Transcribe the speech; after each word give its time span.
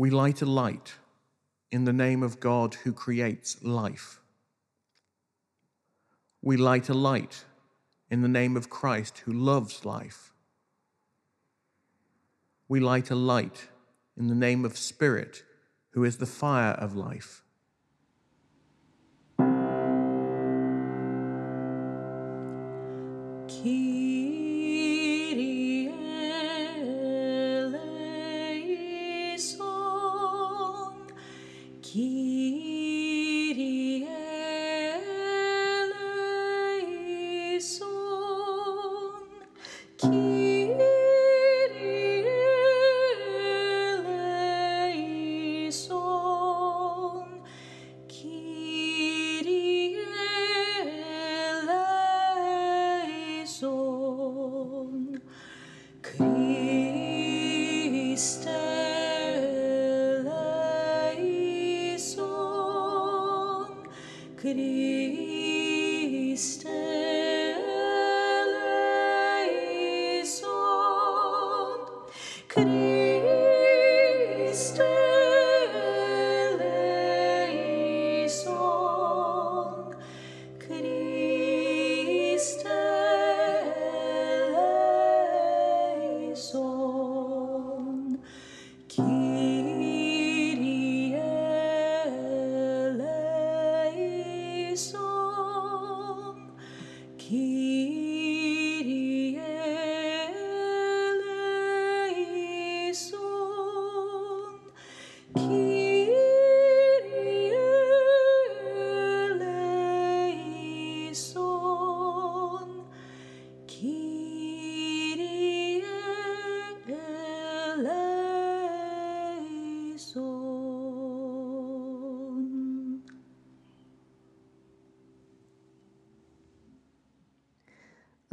We 0.00 0.08
light 0.08 0.40
a 0.40 0.46
light 0.46 0.94
in 1.70 1.84
the 1.84 1.92
name 1.92 2.22
of 2.22 2.40
God 2.40 2.72
who 2.72 2.92
creates 2.94 3.62
life. 3.62 4.18
We 6.40 6.56
light 6.56 6.88
a 6.88 6.94
light 6.94 7.44
in 8.08 8.22
the 8.22 8.28
name 8.28 8.56
of 8.56 8.70
Christ 8.70 9.18
who 9.26 9.32
loves 9.34 9.84
life. 9.84 10.32
We 12.66 12.80
light 12.80 13.10
a 13.10 13.14
light 13.14 13.68
in 14.16 14.28
the 14.28 14.34
name 14.34 14.64
of 14.64 14.78
Spirit 14.78 15.42
who 15.90 16.04
is 16.04 16.16
the 16.16 16.24
fire 16.24 16.72
of 16.72 16.96
life. 16.96 17.42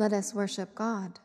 Let 0.07 0.19
us 0.19 0.33
worship 0.33 0.73
God. 0.73 1.19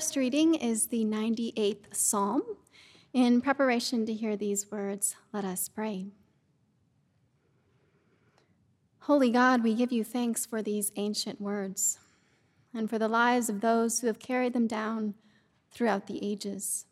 First 0.00 0.16
reading 0.16 0.54
is 0.54 0.86
the 0.86 1.04
98th 1.04 1.94
Psalm. 1.94 2.40
In 3.12 3.42
preparation 3.42 4.06
to 4.06 4.14
hear 4.14 4.34
these 4.34 4.70
words, 4.70 5.14
let 5.30 5.44
us 5.44 5.68
pray. 5.68 6.06
Holy 9.00 9.30
God, 9.30 9.62
we 9.62 9.74
give 9.74 9.92
you 9.92 10.02
thanks 10.02 10.46
for 10.46 10.62
these 10.62 10.90
ancient 10.96 11.38
words 11.38 11.98
and 12.72 12.88
for 12.88 12.98
the 12.98 13.08
lives 13.08 13.50
of 13.50 13.60
those 13.60 14.00
who 14.00 14.06
have 14.06 14.18
carried 14.18 14.54
them 14.54 14.66
down 14.66 15.16
throughout 15.70 16.06
the 16.06 16.18
ages. 16.26 16.86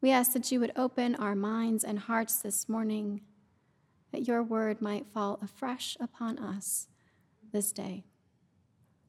We 0.00 0.10
ask 0.10 0.32
that 0.32 0.50
you 0.50 0.60
would 0.60 0.72
open 0.76 1.14
our 1.14 1.34
minds 1.34 1.84
and 1.84 1.98
hearts 1.98 2.38
this 2.38 2.70
morning, 2.70 3.20
that 4.12 4.26
your 4.26 4.42
word 4.42 4.80
might 4.80 5.12
fall 5.12 5.38
afresh 5.42 5.94
upon 6.00 6.38
us 6.38 6.86
this 7.52 7.70
day. 7.70 8.04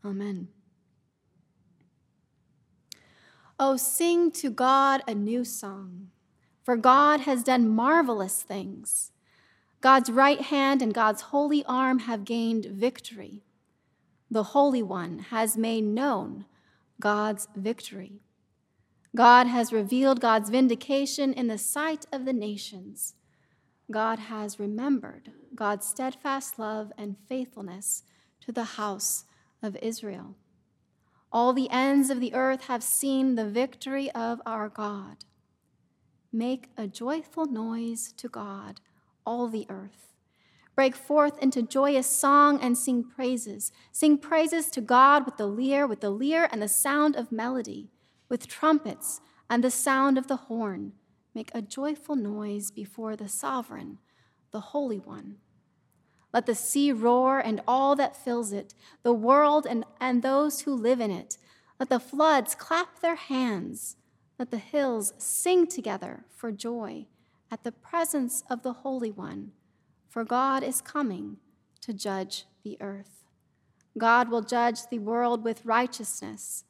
Amen. 0.04 0.50
Oh, 3.58 3.78
sing 3.78 4.32
to 4.32 4.50
God 4.50 5.02
a 5.08 5.16
new 5.16 5.46
song, 5.46 6.10
for 6.62 6.76
God 6.76 7.22
has 7.22 7.42
done 7.42 7.70
marvelous 7.70 8.42
things. 8.42 9.12
God's 9.80 10.10
right 10.10 10.42
hand 10.42 10.82
and 10.82 10.94
God's 10.94 11.22
holy 11.22 11.64
arm 11.66 12.00
have 12.00 12.26
gained 12.26 12.66
victory. 12.66 13.44
The 14.30 14.44
Holy 14.44 14.84
One 14.84 15.20
has 15.30 15.56
made 15.56 15.86
known 15.86 16.46
God's 17.00 17.48
victory. 17.56 18.20
God 19.16 19.48
has 19.48 19.72
revealed 19.72 20.20
God's 20.20 20.50
vindication 20.50 21.32
in 21.32 21.48
the 21.48 21.58
sight 21.58 22.06
of 22.12 22.26
the 22.26 22.34
nations. 22.34 23.16
God 23.90 24.20
has 24.20 24.60
remembered 24.60 25.32
God's 25.54 25.88
steadfast 25.88 26.60
love 26.60 26.92
and 26.98 27.16
faithfulness 27.30 28.04
to 28.42 28.52
the 28.52 28.64
house 28.64 29.24
of 29.64 29.78
Israel. 29.78 30.36
All 31.32 31.54
the 31.54 31.70
ends 31.70 32.10
of 32.10 32.20
the 32.20 32.34
earth 32.34 32.66
have 32.68 32.84
seen 32.84 33.36
the 33.36 33.50
victory 33.50 34.10
of 34.12 34.42
our 34.46 34.70
God. 34.70 35.26
Make 36.32 36.70
a 36.78 36.88
joyful 36.88 37.46
noise 37.46 38.14
to 38.18 38.28
God 38.30 38.82
all 39.26 39.48
the 39.48 39.66
earth. 39.70 40.14
Break 40.76 40.96
forth 40.96 41.38
into 41.40 41.62
joyous 41.62 42.08
song 42.08 42.60
and 42.62 42.78
sing 42.78 43.04
praises. 43.04 43.72
Sing 43.92 44.18
praises 44.18 44.68
to 44.72 44.82
God 44.82 45.26
with 45.26 45.38
the 45.38 45.48
lyre, 45.48 45.88
with 45.88 46.02
the 46.02 46.10
lyre 46.10 46.50
and 46.52 46.62
the 46.62 46.68
sound 46.68 47.16
of 47.16 47.32
melody, 47.32 47.90
with 48.28 48.48
trumpets 48.48 49.22
and 49.50 49.64
the 49.64 49.72
sound 49.72 50.18
of 50.18 50.28
the 50.28 50.36
horn. 50.36 50.94
Make 51.34 51.52
a 51.54 51.62
joyful 51.62 52.16
noise 52.16 52.72
before 52.72 53.16
the 53.16 53.30
sovereign, 53.30 54.00
the 54.52 54.60
Holy 54.60 55.00
One. 55.00 55.38
Let 56.36 56.48
the 56.48 56.54
sea 56.54 56.92
roar 56.92 57.40
and 57.40 57.62
all 57.66 57.96
that 57.96 58.18
fills 58.18 58.52
it, 58.52 58.74
the 59.04 59.14
world 59.14 59.66
and, 59.66 59.86
and 60.02 60.22
those 60.22 60.60
who 60.62 60.76
live 60.76 61.00
in 61.00 61.10
it. 61.10 61.38
Let 61.80 61.88
the 61.88 61.98
floods 61.98 62.56
clap 62.56 63.00
their 63.00 63.16
hands. 63.16 63.96
Let 64.38 64.52
the 64.52 64.58
hills 64.58 65.14
sing 65.18 65.66
together 65.66 66.26
for 66.30 66.52
joy 66.52 67.06
at 67.50 67.64
the 67.64 67.72
presence 67.72 68.44
of 68.50 68.64
the 68.64 68.74
Holy 68.74 69.12
One, 69.12 69.54
for 70.10 70.26
God 70.26 70.62
is 70.62 70.82
coming 70.82 71.38
to 71.80 71.94
judge 71.94 72.48
the 72.66 72.78
earth. 72.82 73.24
God 73.98 74.28
will 74.28 74.42
judge 74.42 74.80
the 74.92 75.00
world 75.00 75.42
with 75.42 75.64
righteousness 75.64 76.66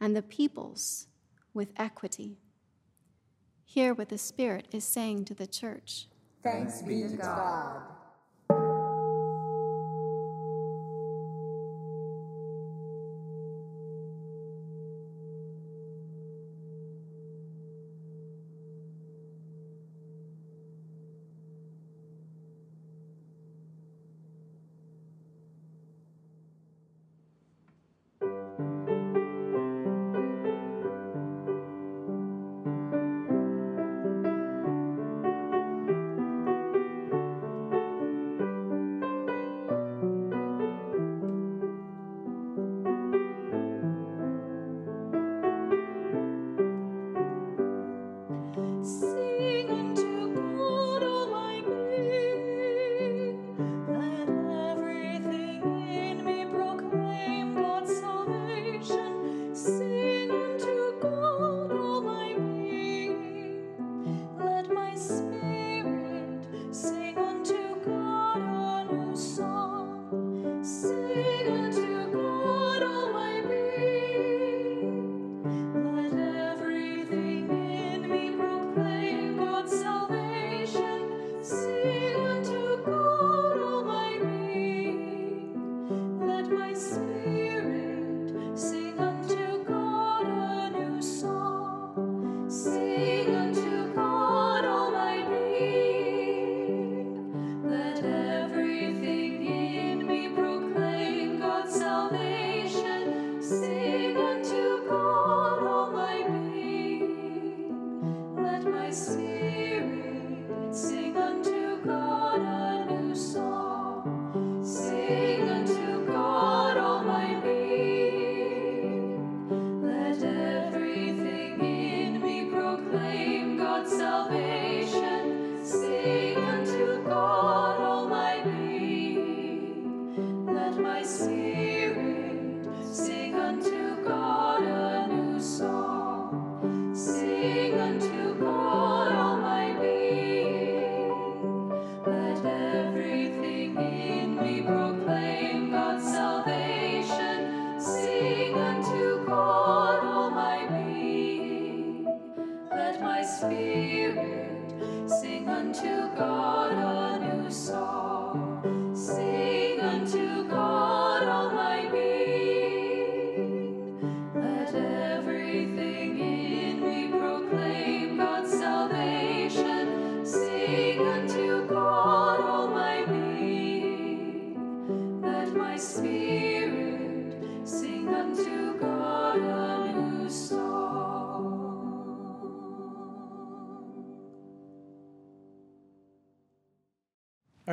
and 0.00 0.14
the 0.14 0.22
peoples 0.22 1.08
with 1.52 1.72
equity. 1.76 2.38
Hear 3.64 3.94
what 3.94 4.10
the 4.10 4.18
Spirit 4.18 4.68
is 4.70 4.84
saying 4.84 5.24
to 5.24 5.34
the 5.34 5.48
church. 5.48 6.06
Thanks 6.44 6.82
be 6.82 7.02
to 7.02 7.16
God. 7.16 7.97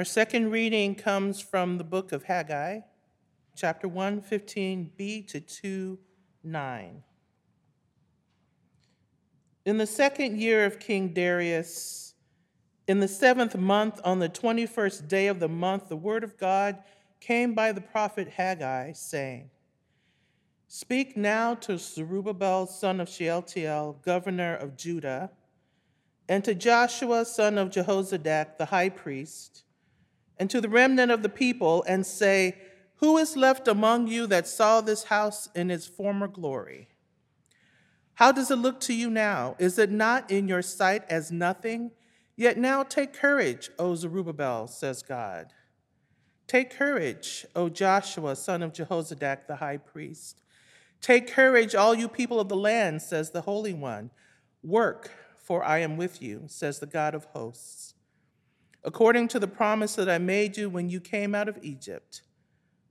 Second 0.06 0.52
reading 0.52 0.96
comes 0.96 1.42
from 1.42 1.78
the 1.78 1.84
book 1.84 2.12
of 2.12 2.24
Haggai, 2.24 2.82
chapter 3.56 3.88
1, 3.88 4.22
15b 4.22 5.28
to 5.28 5.40
2, 5.40 6.00
9. 6.44 7.04
In 9.66 9.78
the 9.78 9.88
second 9.88 10.40
year 10.40 10.66
of 10.66 10.80
King 10.80 11.10
Darius, 11.10 12.14
In 12.88 13.00
the 13.00 13.08
seventh 13.08 13.58
month, 13.58 14.00
on 14.04 14.20
the 14.20 14.30
21st 14.30 15.08
day 15.08 15.28
of 15.28 15.40
the 15.40 15.50
month, 15.50 15.90
the 15.90 15.98
word 15.98 16.24
of 16.24 16.38
God 16.38 16.78
came 17.20 17.56
by 17.56 17.72
the 17.72 17.82
prophet 17.82 18.30
Haggai, 18.30 18.94
saying, 18.94 19.50
Speak 20.68 21.18
now 21.18 21.56
to 21.56 21.78
Zerubbabel, 21.78 22.68
son 22.68 23.00
of 23.00 23.10
Shealtiel, 23.10 24.00
governor 24.04 24.56
of 24.56 24.78
Judah, 24.78 25.32
and 26.30 26.44
to 26.44 26.56
Joshua, 26.56 27.26
son 27.26 27.58
of 27.58 27.70
Jehozadak, 27.70 28.58
the 28.58 28.66
high 28.66 28.90
priest, 28.90 29.65
and 30.38 30.50
to 30.50 30.62
the 30.62 30.70
remnant 30.70 31.12
of 31.12 31.24
the 31.24 31.30
people, 31.30 31.84
and 31.88 32.06
say, 32.06 32.56
Who 32.98 33.18
is 33.18 33.38
left 33.38 33.68
among 33.68 34.08
you 34.08 34.28
that 34.28 34.48
saw 34.48 34.82
this 34.82 35.06
house 35.06 35.50
in 35.56 35.72
its 35.72 35.88
former 35.88 36.28
glory? 36.28 36.90
How 38.16 38.32
does 38.32 38.50
it 38.50 38.58
look 38.58 38.80
to 38.82 38.94
you 38.94 39.10
now? 39.10 39.56
Is 39.60 39.78
it 39.78 39.92
not 39.92 40.32
in 40.32 40.48
your 40.48 40.62
sight 40.62 41.04
as 41.10 41.32
nothing? 41.32 41.92
Yet 42.38 42.58
now 42.58 42.84
take 42.84 43.14
courage, 43.14 43.70
O 43.80 43.96
Zerubbabel, 43.96 44.68
says 44.68 45.02
God. 45.02 45.54
Take 46.48 46.70
courage, 46.70 47.46
O 47.56 47.70
Joshua, 47.70 48.36
son 48.36 48.62
of 48.62 48.72
Jehozadak, 48.72 49.48
the 49.48 49.58
high 49.58 49.78
priest. 49.78 50.42
Take 51.02 51.28
courage, 51.28 51.76
all 51.76 51.96
you 51.96 52.08
people 52.08 52.40
of 52.40 52.50
the 52.50 52.56
land, 52.56 53.02
says 53.02 53.32
the 53.32 53.42
Holy 53.42 53.74
One. 53.74 54.12
Work, 54.64 55.12
for 55.38 55.64
I 55.64 55.80
am 55.80 55.98
with 55.98 56.22
you, 56.22 56.44
says 56.48 56.80
the 56.80 56.86
God 56.86 57.16
of 57.16 57.26
hosts. 57.26 57.95
According 58.86 59.30
to 59.30 59.40
the 59.40 59.48
promise 59.48 59.96
that 59.96 60.08
I 60.08 60.20
made 60.20 60.58
you 60.58 60.70
when 60.70 60.90
you 60.90 61.02
came 61.02 61.34
out 61.34 61.50
of 61.50 61.58
Egypt, 61.64 62.22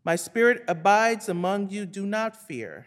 my 0.03 0.17
spirit 0.17 0.65
abides 0.67 1.29
among 1.29 1.71
you, 1.71 1.87
do 1.87 2.05
not 2.05 2.37
fear. 2.37 2.87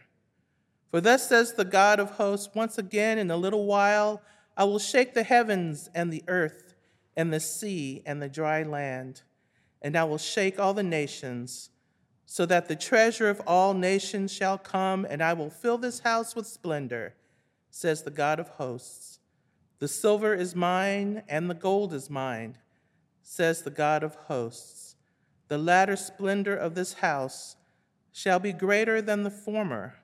For 0.92 1.00
thus 1.00 1.30
says 1.30 1.54
the 1.54 1.64
God 1.64 2.02
of 2.02 2.12
hosts, 2.12 2.54
once 2.54 2.78
again 2.78 3.18
in 3.18 3.32
a 3.32 3.38
little 3.38 3.66
while, 3.66 4.22
I 4.58 4.66
will 4.66 4.78
shake 4.78 5.14
the 5.14 5.24
heavens 5.24 5.90
and 5.96 6.12
the 6.12 6.24
earth 6.28 6.76
and 7.16 7.34
the 7.34 7.40
sea 7.40 8.04
and 8.06 8.22
the 8.22 8.28
dry 8.28 8.62
land, 8.64 9.22
and 9.82 9.98
I 9.98 10.04
will 10.04 10.18
shake 10.18 10.60
all 10.60 10.74
the 10.74 10.84
nations, 10.84 11.70
so 12.26 12.46
that 12.46 12.68
the 12.68 12.76
treasure 12.76 13.30
of 13.30 13.42
all 13.48 13.74
nations 13.74 14.34
shall 14.34 14.58
come, 14.58 15.08
and 15.10 15.24
I 15.24 15.32
will 15.32 15.50
fill 15.50 15.78
this 15.78 16.00
house 16.00 16.36
with 16.36 16.46
splendor, 16.46 17.16
says 17.72 18.04
the 18.04 18.12
God 18.12 18.38
of 18.38 18.50
hosts. 18.50 19.20
The 19.80 19.88
silver 19.88 20.34
is 20.34 20.58
mine, 20.58 21.24
and 21.30 21.50
the 21.50 21.56
gold 21.56 21.94
is 21.94 22.10
mine, 22.10 22.58
says 23.30 23.62
the 23.62 23.70
God 23.70 24.04
of 24.04 24.16
hosts. 24.16 24.96
The 25.50 25.58
latter 25.58 25.98
splendor 25.98 26.56
of 26.56 26.76
this 26.76 26.94
house 26.94 27.58
shall 28.14 28.40
be 28.40 28.54
greater 28.54 29.02
than 29.02 29.24
the 29.24 29.30
former, 29.30 29.96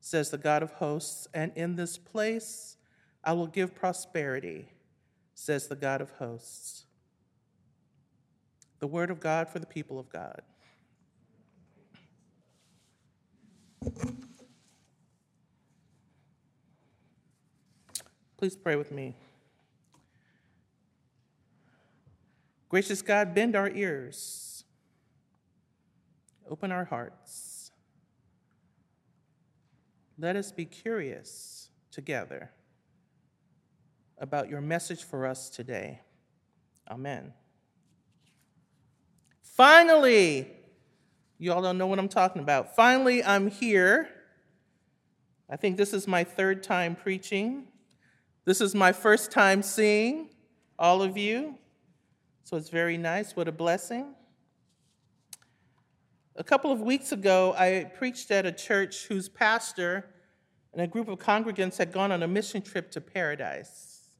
says 0.00 0.30
the 0.30 0.36
God 0.36 0.64
of 0.64 0.72
hosts, 0.72 1.28
and 1.32 1.52
in 1.54 1.76
this 1.76 1.96
place, 1.96 2.76
I 3.22 3.34
will 3.34 3.46
give 3.46 3.76
prosperity, 3.76 4.68
says 5.32 5.68
the 5.68 5.76
God 5.76 6.00
of 6.00 6.10
hosts. 6.18 6.86
The 8.80 8.88
word 8.88 9.12
of 9.12 9.20
God 9.20 9.48
for 9.48 9.60
the 9.60 9.66
people 9.66 10.00
of 10.00 10.08
God. 10.08 10.42
Please 18.36 18.56
pray 18.56 18.74
with 18.74 18.90
me. 18.90 19.14
Gracious 22.76 23.00
God, 23.00 23.34
bend 23.34 23.56
our 23.56 23.70
ears, 23.70 24.62
open 26.50 26.70
our 26.70 26.84
hearts. 26.84 27.70
Let 30.18 30.36
us 30.36 30.52
be 30.52 30.66
curious 30.66 31.70
together 31.90 32.50
about 34.18 34.50
your 34.50 34.60
message 34.60 35.04
for 35.04 35.24
us 35.24 35.48
today. 35.48 36.02
Amen. 36.90 37.32
Finally, 39.40 40.46
you 41.38 41.54
all 41.54 41.62
don't 41.62 41.78
know 41.78 41.86
what 41.86 41.98
I'm 41.98 42.10
talking 42.10 42.42
about. 42.42 42.76
Finally, 42.76 43.24
I'm 43.24 43.50
here. 43.50 44.10
I 45.48 45.56
think 45.56 45.78
this 45.78 45.94
is 45.94 46.06
my 46.06 46.24
third 46.24 46.62
time 46.62 46.94
preaching. 46.94 47.68
This 48.44 48.60
is 48.60 48.74
my 48.74 48.92
first 48.92 49.30
time 49.30 49.62
seeing 49.62 50.28
all 50.78 51.00
of 51.00 51.16
you. 51.16 51.56
So 52.46 52.56
it's 52.56 52.68
very 52.68 52.96
nice. 52.96 53.34
What 53.34 53.48
a 53.48 53.52
blessing. 53.52 54.14
A 56.36 56.44
couple 56.44 56.70
of 56.70 56.80
weeks 56.80 57.10
ago, 57.10 57.52
I 57.58 57.90
preached 57.98 58.30
at 58.30 58.46
a 58.46 58.52
church 58.52 59.08
whose 59.08 59.28
pastor 59.28 60.06
and 60.72 60.80
a 60.80 60.86
group 60.86 61.08
of 61.08 61.18
congregants 61.18 61.76
had 61.76 61.90
gone 61.90 62.12
on 62.12 62.22
a 62.22 62.28
mission 62.28 62.62
trip 62.62 62.92
to 62.92 63.00
paradise. 63.00 64.12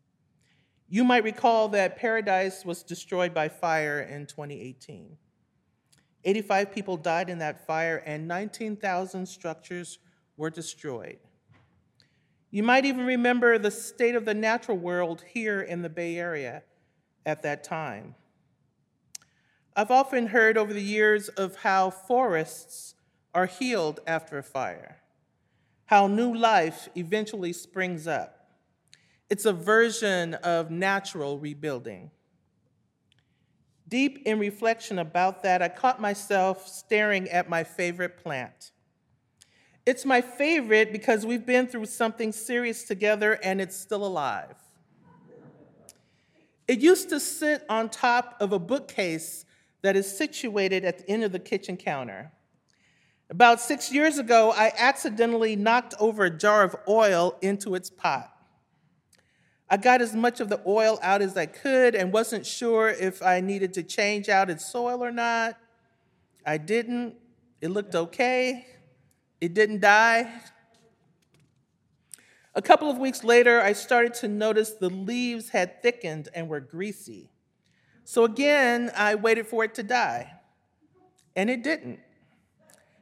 You 0.89 1.05
might 1.05 1.23
recall 1.23 1.69
that 1.69 1.99
Paradise 1.99 2.65
was 2.65 2.83
destroyed 2.83 3.33
by 3.33 3.49
fire 3.49 4.01
in 4.01 4.27
2018. 4.27 5.17
85 6.25 6.73
people 6.73 6.97
died 6.97 7.31
in 7.31 7.39
that 7.39 7.65
fire, 7.65 8.03
and 8.05 8.27
19,000 8.27 9.25
structures 9.25 10.01
were 10.37 10.51
destroyed. 10.51 11.21
You 12.51 12.65
might 12.65 12.87
even 12.87 13.07
remember 13.07 13.57
the 13.57 13.71
state 13.71 14.17
of 14.17 14.25
the 14.25 14.35
natural 14.35 14.79
world 14.79 15.23
here 15.33 15.61
in 15.61 15.83
the 15.83 15.89
Bay 15.89 16.17
Area 16.17 16.65
at 17.27 17.43
that 17.43 17.65
time. 17.65 18.15
I've 19.75 19.91
often 19.91 20.29
heard 20.29 20.57
over 20.57 20.73
the 20.73 20.81
years 20.81 21.29
of 21.29 21.57
how 21.57 21.91
forests 21.91 22.95
are 23.35 23.45
healed 23.45 24.01
after 24.07 24.39
a 24.39 24.43
fire, 24.43 24.97
how 25.87 26.07
new 26.07 26.35
life 26.35 26.89
eventually 26.97 27.53
springs 27.53 28.07
up. 28.07 28.49
It's 29.29 29.45
a 29.45 29.53
version 29.53 30.35
of 30.35 30.71
natural 30.71 31.39
rebuilding. 31.39 32.11
Deep 33.89 34.23
in 34.25 34.39
reflection 34.39 34.99
about 34.99 35.43
that, 35.43 35.61
I 35.61 35.69
caught 35.69 36.01
myself 36.01 36.67
staring 36.67 37.29
at 37.29 37.51
my 37.51 37.63
favorite 37.63 38.17
plant. 38.17 38.73
It's 39.85 40.05
my 40.05 40.21
favorite 40.21 40.91
because 40.91 41.27
we've 41.27 41.47
been 41.47 41.67
through 41.67 41.87
something 41.87 42.33
serious 42.33 42.85
together 42.85 43.39
and 43.43 43.61
it's 43.61 43.77
still 43.77 44.05
alive. 44.05 44.57
It 46.69 46.81
used 46.81 47.09
to 47.11 47.21
sit 47.21 47.65
on 47.69 47.89
top 47.89 48.37
of 48.41 48.53
a 48.53 48.59
bookcase 48.59 49.45
that 49.83 49.95
is 49.97 50.17
situated 50.17 50.85
at 50.85 50.99
the 50.99 51.11
end 51.11 51.23
of 51.23 51.33
the 51.33 51.39
kitchen 51.39 51.77
counter. 51.77 52.33
About 53.31 53.61
six 53.61 53.93
years 53.93 54.19
ago, 54.19 54.53
I 54.53 54.73
accidentally 54.77 55.57
knocked 55.57 55.95
over 56.01 56.25
a 56.25 56.31
jar 56.31 56.63
of 56.63 56.77
oil 56.89 57.37
into 57.41 57.75
its 57.75 57.91
pot. 57.91 58.33
I 59.69 59.77
got 59.77 60.01
as 60.01 60.15
much 60.15 60.41
of 60.41 60.49
the 60.49 60.61
oil 60.67 60.99
out 61.03 61.23
as 61.23 61.37
I 61.37 61.47
could 61.47 61.97
and 61.97 62.13
wasn't 62.13 62.47
sure 62.47 62.89
if 62.89 63.23
I 63.23 63.41
needed 63.41 63.75
to 63.75 63.83
change 63.83 64.29
out 64.29 64.49
its 64.49 64.65
soil 64.65 65.03
or 65.03 65.11
not. 65.11 65.59
I 66.45 66.59
didn't. 66.59 67.17
It 67.61 67.69
looked 67.69 67.97
okay. 67.97 68.67
It 69.41 69.55
didn't 69.55 69.81
die. 69.81 70.31
A 72.57 72.63
couple 72.63 72.91
of 72.91 72.97
weeks 72.97 73.23
later, 73.23 73.61
I 73.61 73.75
started 73.75 74.15
to 74.15 74.29
notice 74.29 74.71
the 74.71 74.89
leaves 74.89 75.51
had 75.51 75.83
thickened 75.83 76.31
and 76.35 76.49
were 76.49 76.59
greasy. 76.59 77.29
So 78.05 78.25
again, 78.25 78.91
I 78.97 79.15
waited 79.15 79.47
for 79.47 79.63
it 79.63 79.75
to 79.75 79.83
die, 79.83 80.33
and 81.37 81.51
it 81.51 81.63
didn't. 81.63 82.01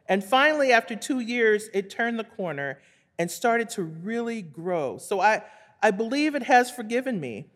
And 0.09 0.25
finally, 0.25 0.73
after 0.73 0.97
two 0.97 1.21
years, 1.21 1.69
it 1.73 1.89
turned 1.89 2.19
the 2.19 2.25
corner 2.25 2.81
and 3.17 3.31
started 3.31 3.71
to 3.71 3.85
really 3.85 4.43
grow. 4.43 4.99
So 4.99 5.21
I, 5.21 5.45
I 5.81 5.93
believe 5.93 6.35
it 6.35 6.43
has 6.43 6.69
forgiven 6.69 7.21
me. 7.21 7.47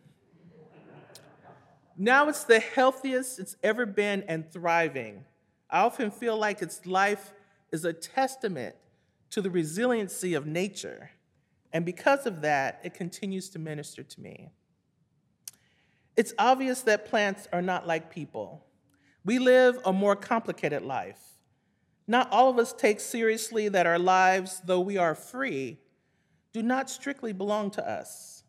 Now 1.97 2.29
it's 2.29 2.45
the 2.45 2.61
healthiest 2.61 3.41
it's 3.41 3.57
ever 3.61 3.85
been 3.87 4.23
and 4.29 4.49
thriving. 4.49 5.25
I 5.69 5.81
often 5.81 6.13
feel 6.13 6.39
like 6.39 6.63
its 6.63 6.87
life 6.87 7.33
is 7.73 7.85
a 7.85 7.93
testament 7.93 8.77
to 9.31 9.43
the 9.43 9.51
resiliency 9.51 10.35
of 10.35 10.47
nature. 10.47 11.11
And 11.73 11.85
because 11.85 12.27
of 12.27 12.41
that, 12.43 12.81
it 12.83 12.95
continues 12.95 13.49
to 13.51 13.59
minister 13.59 14.03
to 14.03 14.21
me. 14.21 14.51
It's 16.17 16.35
obvious 16.39 16.83
that 16.83 17.07
plants 17.07 17.47
are 17.53 17.63
not 17.63 17.87
like 17.87 18.11
people. 18.11 18.67
We 19.25 19.39
live 19.39 19.79
a 19.85 19.93
more 19.93 20.17
complicated 20.17 20.83
life. 20.83 21.21
Not 22.07 22.33
all 22.33 22.49
of 22.49 22.59
us 22.59 22.73
take 22.73 23.01
seriously 23.01 23.69
that 23.69 23.87
our 23.87 23.99
lives, 23.99 24.63
though 24.65 24.81
we 24.81 24.97
are 24.97 25.15
free, 25.15 25.79
do 26.53 26.63
not 26.63 26.89
strictly 26.89 27.33
belong 27.33 27.71
to 27.73 27.87
us. 27.89 28.43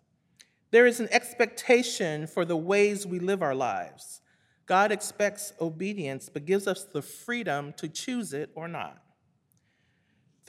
There 0.71 0.87
is 0.87 0.99
an 0.99 1.09
expectation 1.11 2.25
for 2.25 2.45
the 2.45 2.55
ways 2.55 3.05
we 3.05 3.19
live 3.19 3.41
our 3.41 3.55
lives. 3.55 4.21
God 4.65 4.91
expects 4.91 5.53
obedience, 5.59 6.29
but 6.31 6.45
gives 6.45 6.67
us 6.67 6.85
the 6.85 7.01
freedom 7.01 7.73
to 7.73 7.89
choose 7.89 8.33
it 8.33 8.51
or 8.55 8.67
not. 8.67 9.01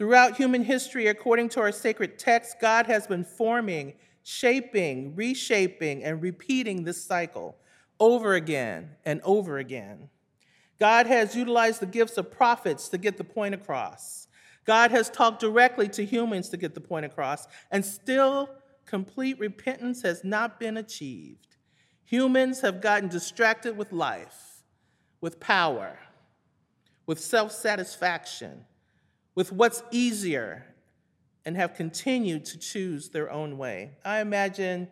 Throughout 0.00 0.38
human 0.38 0.64
history, 0.64 1.08
according 1.08 1.50
to 1.50 1.60
our 1.60 1.72
sacred 1.72 2.18
text, 2.18 2.56
God 2.58 2.86
has 2.86 3.06
been 3.06 3.22
forming, 3.22 3.92
shaping, 4.22 5.14
reshaping, 5.14 6.02
and 6.02 6.22
repeating 6.22 6.84
this 6.84 7.04
cycle 7.04 7.58
over 8.00 8.32
again 8.32 8.92
and 9.04 9.20
over 9.24 9.58
again. 9.58 10.08
God 10.78 11.06
has 11.06 11.36
utilized 11.36 11.80
the 11.80 11.86
gifts 11.86 12.16
of 12.16 12.30
prophets 12.30 12.88
to 12.88 12.96
get 12.96 13.18
the 13.18 13.24
point 13.24 13.54
across. 13.54 14.28
God 14.64 14.90
has 14.90 15.10
talked 15.10 15.38
directly 15.38 15.86
to 15.90 16.02
humans 16.06 16.48
to 16.48 16.56
get 16.56 16.74
the 16.74 16.80
point 16.80 17.04
across, 17.04 17.46
and 17.70 17.84
still 17.84 18.48
complete 18.86 19.38
repentance 19.38 20.00
has 20.00 20.24
not 20.24 20.58
been 20.58 20.78
achieved. 20.78 21.56
Humans 22.06 22.62
have 22.62 22.80
gotten 22.80 23.10
distracted 23.10 23.76
with 23.76 23.92
life, 23.92 24.62
with 25.20 25.40
power, 25.40 25.98
with 27.04 27.20
self 27.20 27.52
satisfaction, 27.52 28.64
with 29.34 29.52
what's 29.52 29.82
easier, 29.90 30.66
and 31.44 31.56
have 31.56 31.74
continued 31.74 32.44
to 32.44 32.58
choose 32.58 33.08
their 33.08 33.30
own 33.30 33.56
way. 33.56 33.92
I 34.04 34.20
imagine 34.20 34.88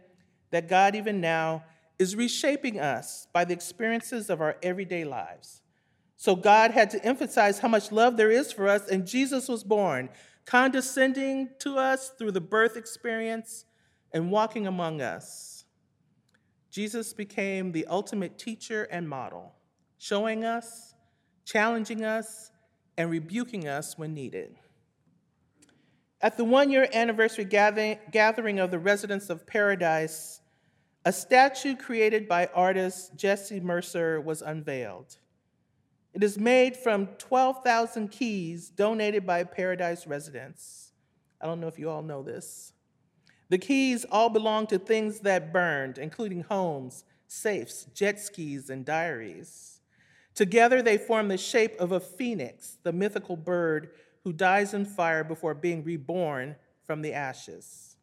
that 0.50 0.68
God, 0.68 0.94
even 0.94 1.20
now, 1.20 1.64
is 1.98 2.16
reshaping 2.16 2.80
us 2.80 3.26
by 3.32 3.44
the 3.44 3.52
experiences 3.52 4.30
of 4.30 4.40
our 4.40 4.56
everyday 4.62 5.04
lives. 5.04 5.60
So 6.16 6.34
God 6.34 6.70
had 6.70 6.90
to 6.90 7.04
emphasize 7.04 7.58
how 7.58 7.68
much 7.68 7.92
love 7.92 8.16
there 8.16 8.30
is 8.30 8.50
for 8.50 8.66
us, 8.68 8.88
and 8.88 9.06
Jesus 9.06 9.46
was 9.48 9.62
born, 9.62 10.08
condescending 10.46 11.50
to 11.60 11.76
us 11.76 12.10
through 12.18 12.32
the 12.32 12.40
birth 12.40 12.76
experience 12.76 13.66
and 14.12 14.30
walking 14.30 14.66
among 14.66 15.02
us. 15.02 15.64
Jesus 16.70 17.12
became 17.12 17.72
the 17.72 17.86
ultimate 17.86 18.38
teacher 18.38 18.84
and 18.84 19.08
model, 19.08 19.54
showing 19.98 20.44
us, 20.44 20.94
challenging 21.44 22.04
us, 22.04 22.50
and 22.98 23.08
rebuking 23.10 23.68
us 23.68 23.96
when 23.96 24.12
needed. 24.12 24.56
At 26.20 26.36
the 26.36 26.44
one 26.44 26.68
year 26.68 26.88
anniversary 26.92 27.44
gathering 27.44 28.58
of 28.58 28.72
the 28.72 28.78
Residents 28.78 29.30
of 29.30 29.46
Paradise, 29.46 30.40
a 31.04 31.12
statue 31.12 31.76
created 31.76 32.28
by 32.28 32.50
artist 32.52 33.14
Jesse 33.14 33.60
Mercer 33.60 34.20
was 34.20 34.42
unveiled. 34.42 35.16
It 36.12 36.24
is 36.24 36.36
made 36.38 36.76
from 36.76 37.06
12,000 37.18 38.08
keys 38.08 38.68
donated 38.68 39.24
by 39.24 39.44
Paradise 39.44 40.08
residents. 40.08 40.92
I 41.40 41.46
don't 41.46 41.60
know 41.60 41.68
if 41.68 41.78
you 41.78 41.88
all 41.88 42.02
know 42.02 42.24
this. 42.24 42.72
The 43.48 43.58
keys 43.58 44.04
all 44.10 44.28
belong 44.28 44.66
to 44.66 44.78
things 44.78 45.20
that 45.20 45.52
burned, 45.52 45.98
including 45.98 46.42
homes, 46.42 47.04
safes, 47.28 47.86
jet 47.94 48.18
skis, 48.18 48.68
and 48.68 48.84
diaries. 48.84 49.77
Together, 50.38 50.82
they 50.82 50.96
form 50.96 51.26
the 51.26 51.36
shape 51.36 51.74
of 51.80 51.90
a 51.90 51.98
phoenix, 51.98 52.78
the 52.84 52.92
mythical 52.92 53.36
bird 53.36 53.90
who 54.22 54.32
dies 54.32 54.72
in 54.72 54.84
fire 54.84 55.24
before 55.24 55.52
being 55.52 55.82
reborn 55.82 56.54
from 56.84 57.02
the 57.02 57.12
ashes. 57.12 57.96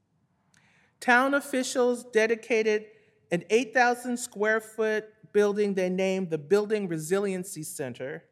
Town 1.00 1.34
officials 1.34 2.04
dedicated 2.04 2.88
an 3.32 3.46
8,000 3.50 4.18
square 4.18 4.60
foot 4.60 5.06
building 5.32 5.76
they 5.76 5.88
named 5.88 6.30
the 6.30 6.38
Building 6.38 6.90
Resiliency 6.90 7.64
Center, 7.64 8.26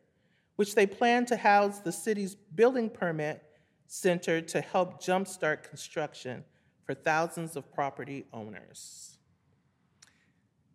which 0.58 0.76
they 0.76 0.86
plan 0.86 1.26
to 1.28 1.38
house 1.38 1.80
the 1.80 1.94
city's 1.94 2.36
building 2.36 2.90
permit 2.90 3.42
center 3.88 4.42
to 4.42 4.60
help 4.60 5.02
jumpstart 5.02 5.64
construction 5.64 6.44
for 6.84 6.94
thousands 6.94 7.56
of 7.56 7.72
property 7.72 8.26
owners. 8.34 9.13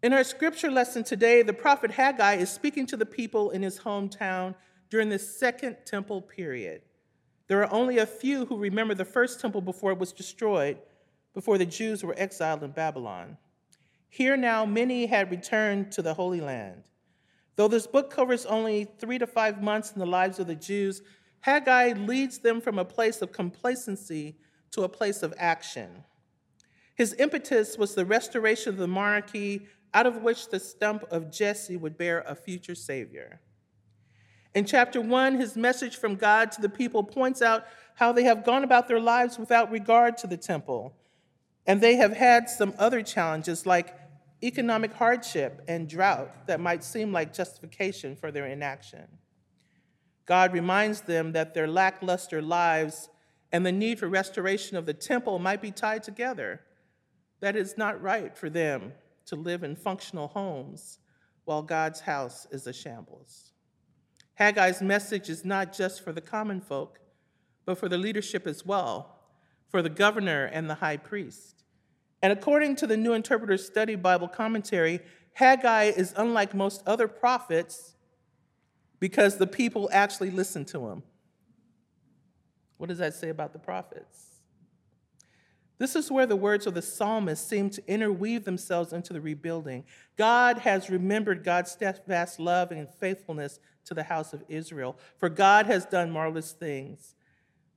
In 0.01 0.13
our 0.13 0.23
scripture 0.23 0.71
lesson 0.71 1.03
today, 1.03 1.43
the 1.43 1.53
prophet 1.53 1.91
Haggai 1.91 2.35
is 2.35 2.51
speaking 2.51 2.87
to 2.87 2.97
the 2.97 3.05
people 3.05 3.51
in 3.51 3.63
his 3.63 3.81
hometown 3.81 4.55
during 4.91 5.09
the 5.09 5.19
Second 5.19 5.79
Temple 5.85 6.23
period. 6.23 6.83
There 7.49 7.61
are 7.65 7.73
only 7.73 7.99
a 7.99 8.07
few 8.07 8.47
who 8.47 8.59
remember 8.59 8.95
the 8.95 9.05
first 9.05 9.41
temple 9.41 9.61
before 9.61 9.91
it 9.91 9.99
was 9.99 10.13
destroyed, 10.13 10.79
before 11.35 11.59
the 11.59 11.67
Jews 11.67 12.05
were 12.05 12.15
exiled 12.17 12.63
in 12.63 12.71
Babylon. 12.71 13.39
Here 14.09 14.37
now, 14.37 14.65
many 14.65 15.07
had 15.07 15.33
returned 15.33 15.91
to 15.93 16.03
the 16.03 16.15
Holy 16.15 16.41
Land. 16.41 16.85
Though 17.57 17.67
this 17.67 17.89
book 17.89 18.09
covers 18.09 18.47
only 18.47 18.85
three 18.85 19.19
to 19.19 19.27
five 19.27 19.61
months 19.61 19.91
in 19.91 19.99
the 19.99 20.07
lives 20.07 20.39
of 20.39 20.47
the 20.47 20.55
Jews, 20.55 21.03
Haggai 21.41 21.95
leads 21.95 22.39
them 22.39 22.61
from 22.61 22.79
a 22.79 22.85
place 22.85 23.21
of 23.21 23.33
complacency 23.33 24.37
to 24.71 24.85
a 24.85 24.89
place 24.89 25.25
of 25.25 25.35
action. 25.39 26.05
His 26.95 27.15
impetus 27.19 27.79
was 27.79 27.95
the 27.95 28.05
restoration 28.05 28.71
of 28.71 28.77
the 28.77 28.89
monarchy 28.89 29.69
out 29.95 30.07
of 30.07 30.23
which 30.23 30.49
the 30.49 30.61
stump 30.61 31.05
of 31.11 31.31
Jesse 31.31 31.77
would 31.77 31.97
bear 31.97 32.21
a 32.27 32.35
future 32.35 32.75
savior. 32.75 33.41
In 34.55 34.65
chapter 34.65 35.01
one, 35.01 35.35
his 35.35 35.57
message 35.57 35.97
from 35.97 36.17
God 36.17 36.51
to 36.53 36.61
the 36.61 36.69
people 36.69 37.03
points 37.03 37.43
out 37.43 37.65
how 37.95 38.13
they 38.13 38.25
have 38.25 38.45
gone 38.45 38.65
about 38.65 38.89
their 38.89 39.01
lives 39.01 39.39
without 39.39 39.71
regard 39.71 40.17
to 40.19 40.27
the 40.27 40.37
temple. 40.37 40.95
And 41.67 41.81
they 41.81 41.97
have 41.97 42.13
had 42.13 42.49
some 42.49 42.75
other 42.79 43.03
challenges 43.03 43.67
like 43.67 43.95
economic 44.43 44.93
hardship 44.95 45.63
and 45.69 45.89
drought 45.89 46.47
that 46.47 46.61
might 46.61 46.85
seem 46.85 47.13
like 47.13 47.35
justification 47.35 48.17
for 48.17 48.31
their 48.31 48.47
inaction. 48.47 49.07
God 50.25 50.53
reminds 50.53 51.03
them 51.03 51.33
that 51.33 51.55
their 51.55 51.67
lackluster 51.67 52.41
lives 52.41 53.09
and 53.51 53.65
the 53.65 53.73
need 53.73 53.99
for 53.99 54.09
restoration 54.09 54.77
of 54.77 54.87
the 54.87 54.95
temple 54.95 55.39
might 55.39 55.63
be 55.63 55.71
tied 55.71 56.03
together. 56.03 56.61
That 57.41 57.57
it's 57.57 57.79
not 57.79 58.01
right 58.01 58.37
for 58.37 58.51
them 58.51 58.93
to 59.29 59.37
live 59.37 59.63
in 59.63 59.77
functional 59.77 60.29
homes 60.29 60.99
while 61.45 61.63
God's 61.63 62.01
house 62.01 62.47
is 62.51 62.67
a 62.67 62.73
shambles. 62.73 63.53
Haggai's 64.35 64.83
message 64.83 65.29
is 65.29 65.45
not 65.45 65.73
just 65.73 66.03
for 66.03 66.13
the 66.13 66.21
common 66.21 66.61
folk, 66.61 67.01
but 67.65 67.79
for 67.79 67.89
the 67.89 67.99
leadership 67.99 68.47
as 68.47 68.65
well, 68.65 69.19
for 69.69 69.83
the 69.83 69.91
governor 69.91 70.45
and 70.45 70.69
the 70.69 70.77
high 70.77 70.97
priest. 70.97 71.65
And 72.23 72.33
according 72.33 72.77
to 72.77 72.87
the 72.87 72.97
New 72.97 73.13
Interpreter 73.13 73.57
Study 73.57 73.95
Bible 73.95 74.29
commentary, 74.29 75.01
Haggai 75.35 75.85
is 75.85 76.15
unlike 76.17 76.55
most 76.55 76.83
other 76.87 77.09
prophets 77.09 77.95
because 79.01 79.37
the 79.37 79.47
people 79.47 79.89
actually 79.93 80.31
listen 80.31 80.65
to 80.67 80.89
him. 80.89 81.03
What 82.77 82.89
does 82.89 82.99
that 82.99 83.15
say 83.15 83.29
about 83.29 83.53
the 83.53 83.59
prophets? 83.59 84.28
This 85.79 85.95
is 85.95 86.11
where 86.11 86.27
the 86.27 86.37
words 86.37 86.67
of 86.67 86.75
the 86.75 86.83
psalmist 86.83 87.49
seem 87.49 87.71
to 87.71 87.89
interweave 87.89 88.45
themselves 88.45 88.93
into 88.93 89.13
the 89.13 89.21
rebuilding. 89.21 89.85
God 90.17 90.59
has 90.59 90.91
remembered 90.91 91.45
God's 91.45 91.71
steadfast 91.71 92.41
love 92.41 92.73
and 92.73 92.89
faithfulness 92.89 93.61
to 93.85 93.95
the 93.95 94.03
house 94.03 94.33
of 94.33 94.43
Israel, 94.49 94.99
for 95.19 95.29
God 95.29 95.67
has 95.67 95.87
done 95.87 96.11
marvelous 96.11 96.51
things. 96.51 97.15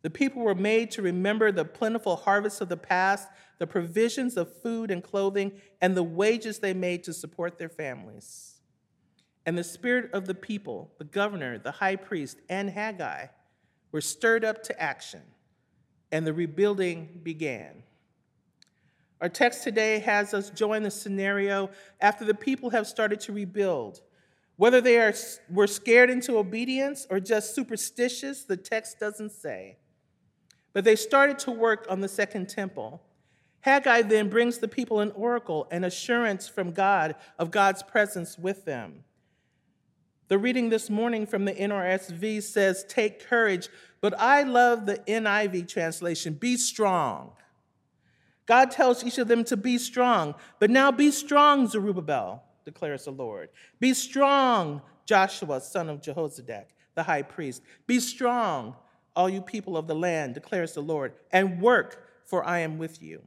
The 0.02 0.10
people 0.10 0.42
were 0.42 0.56
made 0.56 0.90
to 0.92 1.04
remember 1.04 1.52
the 1.52 1.64
plentiful 1.64 2.16
harvests 2.16 2.60
of 2.60 2.70
the 2.70 2.78
past, 2.78 3.30
the 3.60 3.68
provisions 3.68 4.36
of 4.36 4.62
food 4.62 4.90
and 4.90 5.04
clothing, 5.04 5.52
and 5.80 5.96
the 5.96 6.02
wages 6.02 6.58
they 6.58 6.74
made 6.74 7.04
to 7.04 7.14
support 7.14 7.60
their 7.60 7.70
families. 7.70 8.62
And 9.46 9.56
the 9.56 9.64
spirit 9.64 10.12
of 10.12 10.26
the 10.26 10.34
people, 10.34 10.92
the 10.98 11.04
governor, 11.04 11.60
the 11.60 11.72
high 11.72 11.98
priest, 11.98 12.38
and 12.50 12.68
Haggai, 12.68 13.28
were 13.92 14.02
stirred 14.02 14.44
up 14.44 14.64
to 14.64 14.82
action, 14.82 15.22
and 16.12 16.26
the 16.26 16.34
rebuilding 16.34 17.20
began. 17.22 17.84
Our 19.22 19.30
text 19.30 19.64
today 19.64 20.00
has 20.00 20.34
us 20.34 20.50
join 20.50 20.82
the 20.82 20.90
scenario 20.90 21.70
after 22.02 22.26
the 22.26 22.34
people 22.34 22.72
have 22.72 22.88
started 22.88 23.20
to 23.22 23.32
rebuild. 23.32 24.02
Whether 24.56 24.82
they 24.82 24.98
are, 24.98 25.14
were 25.50 25.68
scared 25.68 26.10
into 26.10 26.38
obedience 26.38 27.06
or 27.08 27.20
just 27.20 27.54
superstitious, 27.54 28.44
the 28.44 28.58
text 28.58 29.00
doesn't 29.00 29.32
say. 29.32 29.78
But 30.74 30.86
they 30.86 30.96
started 30.96 31.38
to 31.40 31.52
work 31.52 31.86
on 31.88 32.02
the 32.02 32.08
second 32.08 32.50
temple. 32.50 33.04
Haggai 33.62 34.02
then 34.02 34.28
brings 34.28 34.58
the 34.58 34.68
people 34.68 35.02
an 35.02 35.12
oracle, 35.12 35.68
an 35.70 35.84
assurance 35.84 36.48
from 36.48 36.72
God 36.72 37.16
of 37.38 37.52
God's 37.52 37.84
presence 37.84 38.40
with 38.40 38.66
them. 38.66 39.04
The 40.30 40.40
reading 40.40 40.70
this 40.70 40.90
morning 40.90 41.28
from 41.28 41.46
the 41.46 41.54
NRSV 41.54 42.42
says, 42.42 42.86
Take 42.88 43.28
courage, 43.28 43.70
but 44.00 44.20
I 44.20 44.44
love 44.44 44.88
the 44.88 44.98
NIV 45.08 45.68
translation, 45.68 46.34
be 46.34 46.58
strong. 46.58 47.34
God 48.52 48.70
tells 48.70 49.06
each 49.06 49.18
of 49.18 49.30
them 49.30 49.46
to 49.46 49.56
be 49.56 49.78
strong, 49.78 50.36
but 50.60 50.70
now 50.70 50.92
be 50.92 51.10
strong, 51.10 51.70
Zerubbabel, 51.70 52.44
declares 52.66 53.06
the 53.06 53.12
Lord. 53.12 53.48
Be 53.80 53.94
strong, 53.94 54.82
Joshua, 55.06 55.62
son 55.62 55.88
of 55.88 56.02
Jehozadak, 56.02 56.66
the 56.94 57.04
high 57.04 57.22
priest. 57.22 57.62
Be 57.88 58.02
strong, 58.02 58.76
all 59.16 59.30
you 59.30 59.42
people 59.42 59.78
of 59.78 59.88
the 59.88 59.96
land, 59.96 60.34
declares 60.34 60.74
the 60.74 60.82
Lord, 60.82 61.14
and 61.32 61.62
work, 61.62 62.06
for 62.26 62.46
I 62.46 62.60
am 62.60 62.78
with 62.78 63.02
you. 63.02 63.22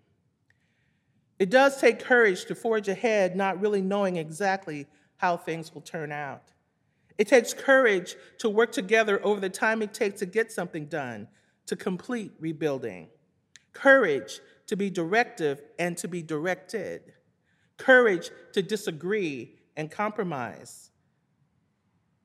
It 1.38 1.48
does 1.48 1.80
take 1.80 2.00
courage 2.00 2.44
to 2.44 2.54
forge 2.54 2.88
ahead, 2.88 3.34
not 3.34 3.58
really 3.62 3.80
knowing 3.80 4.16
exactly 4.16 4.86
how 5.16 5.38
things 5.38 5.72
will 5.72 5.80
turn 5.80 6.12
out. 6.12 6.52
It 7.16 7.28
takes 7.28 7.54
courage 7.54 8.14
to 8.40 8.50
work 8.50 8.72
together 8.72 9.24
over 9.24 9.40
the 9.40 9.48
time 9.48 9.80
it 9.80 9.94
takes 9.94 10.20
to 10.20 10.26
get 10.26 10.52
something 10.52 10.84
done, 10.84 11.28
to 11.64 11.76
complete 11.76 12.32
rebuilding. 12.38 13.08
Courage 13.72 14.40
to 14.66 14.76
be 14.76 14.90
directive 14.90 15.62
and 15.78 15.96
to 15.98 16.08
be 16.08 16.22
directed. 16.22 17.12
Courage 17.76 18.30
to 18.52 18.62
disagree 18.62 19.56
and 19.76 19.90
compromise. 19.90 20.90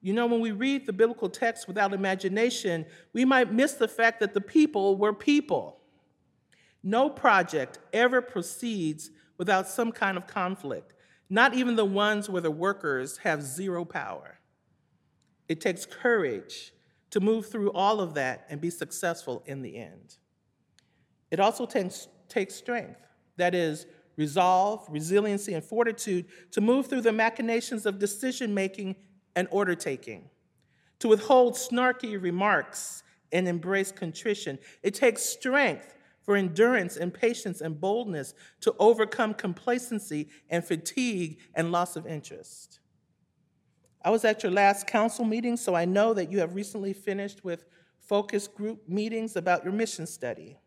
You 0.01 0.13
know, 0.13 0.27
when 0.27 0.39
we 0.39 0.51
read 0.51 0.85
the 0.85 0.93
biblical 0.93 1.29
text 1.29 1.67
without 1.67 1.93
imagination, 1.93 2.85
we 3.13 3.25
might 3.25 3.51
miss 3.51 3.73
the 3.73 3.87
fact 3.87 4.19
that 4.21 4.33
the 4.33 4.41
people 4.41 4.97
were 4.97 5.13
people. 5.13 5.81
No 6.83 7.09
project 7.09 7.79
ever 7.91 8.21
proceeds 8.21 9.11
without 9.37 9.67
some 9.67 9.91
kind 9.91 10.15
of 10.15 10.27
conflict, 10.27 10.93
not 11.29 11.53
even 11.53 11.75
the 11.75 11.85
ones 11.85 12.29
where 12.29 12.41
the 12.41 12.51
workers 12.51 13.17
have 13.17 13.41
zero 13.41 13.83
power. 13.83 14.39
It 15.49 15.59
takes 15.59 15.85
courage 15.85 16.71
to 17.09 17.19
move 17.19 17.47
through 17.47 17.71
all 17.71 17.99
of 17.99 18.13
that 18.13 18.45
and 18.49 18.61
be 18.61 18.69
successful 18.69 19.43
in 19.45 19.61
the 19.61 19.77
end. 19.77 20.17
It 21.31 21.39
also 21.39 21.65
takes, 21.65 22.07
takes 22.29 22.55
strength, 22.55 22.99
that 23.37 23.55
is, 23.55 23.85
resolve, 24.15 24.85
resiliency, 24.89 25.53
and 25.53 25.63
fortitude 25.63 26.25
to 26.51 26.61
move 26.61 26.87
through 26.87 27.01
the 27.01 27.11
machinations 27.11 27.85
of 27.85 27.99
decision 27.99 28.53
making 28.53 28.95
and 29.35 29.47
order 29.51 29.75
taking, 29.75 30.29
to 30.99 31.07
withhold 31.07 31.53
snarky 31.53 32.21
remarks 32.21 33.03
and 33.31 33.47
embrace 33.47 33.91
contrition. 33.91 34.59
It 34.83 34.93
takes 34.93 35.23
strength 35.23 35.95
for 36.21 36.35
endurance 36.35 36.97
and 36.97 37.13
patience 37.13 37.61
and 37.61 37.79
boldness 37.79 38.33
to 38.61 38.75
overcome 38.77 39.33
complacency 39.33 40.29
and 40.49 40.63
fatigue 40.63 41.39
and 41.55 41.71
loss 41.71 41.95
of 41.95 42.05
interest. 42.05 42.79
I 44.03 44.09
was 44.11 44.23
at 44.25 44.43
your 44.43 44.51
last 44.51 44.87
council 44.87 45.25
meeting, 45.25 45.57
so 45.57 45.75
I 45.75 45.85
know 45.85 46.13
that 46.13 46.31
you 46.31 46.39
have 46.39 46.55
recently 46.55 46.93
finished 46.93 47.43
with 47.43 47.65
focus 47.99 48.47
group 48.47 48.87
meetings 48.87 49.35
about 49.35 49.63
your 49.63 49.73
mission 49.73 50.07
study. 50.07 50.57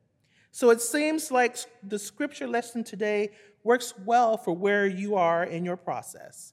So 0.52 0.70
it 0.70 0.80
seems 0.80 1.30
like 1.30 1.56
the 1.82 1.98
scripture 1.98 2.46
lesson 2.46 2.84
today 2.84 3.30
works 3.64 3.94
well 4.04 4.36
for 4.36 4.54
where 4.54 4.86
you 4.86 5.16
are 5.16 5.44
in 5.44 5.64
your 5.64 5.76
process. 5.76 6.52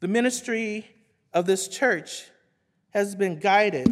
The 0.00 0.08
ministry 0.08 0.86
of 1.32 1.46
this 1.46 1.66
church 1.66 2.26
has 2.90 3.14
been 3.14 3.38
guided 3.38 3.88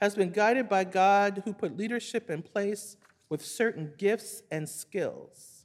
has 0.00 0.14
been 0.14 0.30
guided 0.30 0.68
by 0.68 0.84
God 0.84 1.40
who 1.46 1.54
put 1.54 1.78
leadership 1.78 2.28
in 2.28 2.42
place 2.42 2.98
with 3.30 3.42
certain 3.42 3.94
gifts 3.96 4.42
and 4.50 4.68
skills. 4.68 5.64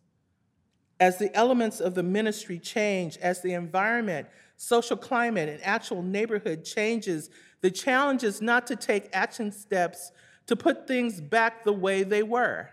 As 0.98 1.18
the 1.18 1.36
elements 1.36 1.82
of 1.82 1.94
the 1.94 2.04
ministry 2.04 2.58
change, 2.58 3.18
as 3.18 3.42
the 3.42 3.52
environment, 3.52 4.28
social 4.56 4.96
climate, 4.96 5.50
and 5.50 5.60
actual 5.62 6.02
neighborhood 6.02 6.64
changes, 6.64 7.30
the 7.60 7.70
challenge 7.70 8.24
is 8.24 8.42
not 8.42 8.66
to 8.68 8.78
take 8.78 9.10
action 9.12 9.52
steps 9.52 10.14
to 10.50 10.56
put 10.56 10.88
things 10.88 11.22
back 11.22 11.64
the 11.64 11.72
way 11.72 12.02
they 12.02 12.24
were. 12.24 12.72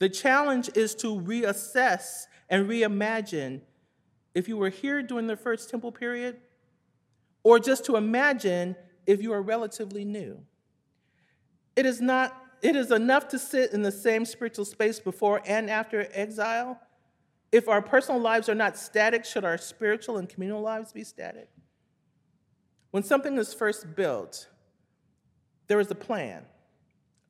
The 0.00 0.10
challenge 0.10 0.68
is 0.74 0.94
to 0.96 1.18
reassess 1.18 2.26
and 2.50 2.68
reimagine 2.68 3.62
if 4.34 4.48
you 4.48 4.58
were 4.58 4.68
here 4.68 5.02
during 5.02 5.26
the 5.26 5.36
first 5.36 5.70
temple 5.70 5.92
period, 5.92 6.36
or 7.42 7.58
just 7.58 7.86
to 7.86 7.96
imagine 7.96 8.76
if 9.06 9.22
you 9.22 9.32
are 9.32 9.40
relatively 9.40 10.04
new. 10.04 10.42
It 11.74 11.86
is 11.86 12.02
not 12.02 12.38
it 12.60 12.76
is 12.76 12.90
enough 12.90 13.28
to 13.28 13.38
sit 13.38 13.72
in 13.72 13.80
the 13.80 13.92
same 13.92 14.26
spiritual 14.26 14.66
space 14.66 15.00
before 15.00 15.40
and 15.46 15.70
after 15.70 16.06
exile. 16.12 16.78
If 17.50 17.66
our 17.66 17.80
personal 17.80 18.20
lives 18.20 18.50
are 18.50 18.54
not 18.54 18.76
static, 18.76 19.24
should 19.24 19.44
our 19.44 19.56
spiritual 19.56 20.18
and 20.18 20.28
communal 20.28 20.60
lives 20.60 20.92
be 20.92 21.04
static? 21.04 21.48
When 22.90 23.02
something 23.02 23.38
is 23.38 23.54
first 23.54 23.96
built, 23.96 24.48
there 25.66 25.80
is 25.80 25.90
a 25.90 25.94
plan, 25.94 26.44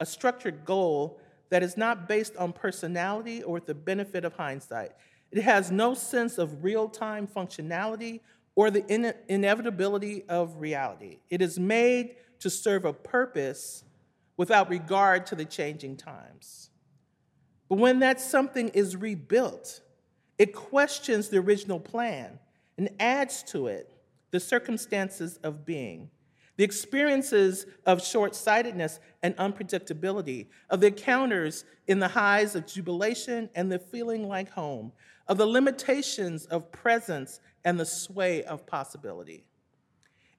a 0.00 0.06
structured 0.06 0.64
goal 0.64 1.20
that 1.50 1.62
is 1.62 1.76
not 1.76 2.08
based 2.08 2.36
on 2.36 2.52
personality 2.52 3.42
or 3.42 3.60
the 3.60 3.74
benefit 3.74 4.24
of 4.24 4.34
hindsight. 4.34 4.92
It 5.30 5.42
has 5.42 5.70
no 5.70 5.94
sense 5.94 6.38
of 6.38 6.64
real 6.64 6.88
time 6.88 7.26
functionality 7.26 8.20
or 8.54 8.70
the 8.70 8.86
in- 8.86 9.14
inevitability 9.28 10.24
of 10.28 10.56
reality. 10.56 11.18
It 11.30 11.42
is 11.42 11.58
made 11.58 12.16
to 12.40 12.50
serve 12.50 12.84
a 12.84 12.92
purpose 12.92 13.84
without 14.36 14.68
regard 14.68 15.26
to 15.26 15.34
the 15.34 15.44
changing 15.44 15.96
times. 15.96 16.70
But 17.68 17.78
when 17.78 18.00
that 18.00 18.20
something 18.20 18.68
is 18.70 18.96
rebuilt, 18.96 19.80
it 20.38 20.54
questions 20.54 21.28
the 21.28 21.38
original 21.38 21.80
plan 21.80 22.38
and 22.76 22.90
adds 22.98 23.42
to 23.44 23.68
it 23.68 23.90
the 24.30 24.40
circumstances 24.40 25.38
of 25.44 25.64
being, 25.64 26.10
the 26.56 26.64
experiences 26.64 27.66
of 27.84 28.04
short 28.04 28.34
sightedness 28.34 29.00
and 29.22 29.36
unpredictability, 29.36 30.46
of 30.70 30.80
the 30.80 30.88
encounters 30.88 31.64
in 31.86 31.98
the 31.98 32.08
highs 32.08 32.54
of 32.54 32.66
jubilation 32.66 33.50
and 33.54 33.70
the 33.70 33.78
feeling 33.78 34.28
like 34.28 34.50
home, 34.50 34.92
of 35.26 35.38
the 35.38 35.46
limitations 35.46 36.46
of 36.46 36.70
presence 36.70 37.40
and 37.64 37.78
the 37.78 37.86
sway 37.86 38.44
of 38.44 38.66
possibility. 38.66 39.44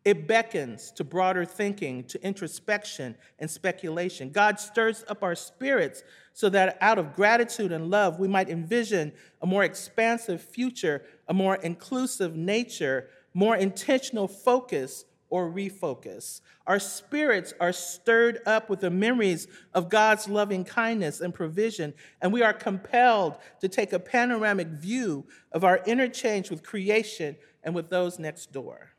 It 0.06 0.28
beckons 0.28 0.92
to 0.92 1.04
broader 1.04 1.46
thinking, 1.46 2.04
to 2.06 2.24
introspection 2.24 3.16
and 3.40 3.50
speculation. 3.50 4.30
God 4.30 4.60
stirs 4.60 5.04
up 5.08 5.24
our 5.24 5.34
spirits 5.34 6.04
so 6.32 6.48
that 6.50 6.78
out 6.80 7.00
of 7.00 7.16
gratitude 7.16 7.72
and 7.72 7.90
love, 7.90 8.20
we 8.20 8.28
might 8.28 8.48
envision 8.48 9.12
a 9.42 9.48
more 9.48 9.64
expansive 9.64 10.42
future, 10.42 11.02
a 11.28 11.34
more 11.34 11.56
inclusive 11.56 12.36
nature, 12.36 13.10
more 13.34 13.56
intentional 13.56 14.28
focus 14.28 15.06
or 15.36 15.52
refocus. 15.52 16.40
Our 16.66 16.80
spirits 16.80 17.54
are 17.60 17.74
stirred 17.74 18.40
up 18.46 18.70
with 18.70 18.80
the 18.80 18.90
memories 18.90 19.50
of 19.74 19.90
God's 19.90 20.30
loving 20.30 20.64
kindness 20.64 21.20
and 21.20 21.34
provision, 21.34 21.94
and 22.22 22.32
we 22.32 22.42
are 22.42 22.54
compelled 22.54 23.36
to 23.60 23.68
take 23.68 23.92
a 23.92 24.00
panoramic 24.00 24.70
view 24.70 25.26
of 25.52 25.66
our 25.66 25.82
interchange 25.86 26.50
with 26.50 26.64
creation 26.64 27.36
and 27.66 27.76
with 27.76 27.90
those 27.90 28.18
next 28.18 28.54
door. 28.54 28.92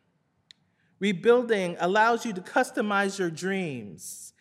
Rebuilding 0.98 1.78
allows 1.80 2.26
you 2.26 2.34
to 2.34 2.42
customize 2.42 3.18
your 3.18 3.30
dreams, 3.30 4.34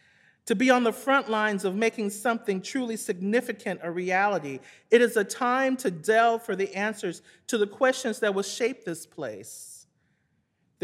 to 0.47 0.53
be 0.53 0.69
on 0.69 0.84
the 0.84 0.91
front 0.91 1.29
lines 1.29 1.63
of 1.63 1.75
making 1.75 2.10
something 2.10 2.62
truly 2.62 2.97
significant 2.97 3.79
a 3.84 3.89
reality. 3.89 4.60
It 4.91 5.01
is 5.01 5.15
a 5.15 5.23
time 5.23 5.77
to 5.77 5.89
delve 5.89 6.43
for 6.43 6.58
the 6.58 6.75
answers 6.75 7.21
to 7.47 7.58
the 7.58 7.67
questions 7.67 8.19
that 8.19 8.36
will 8.36 8.43
shape 8.43 8.84
this 8.84 9.05
place. 9.05 9.74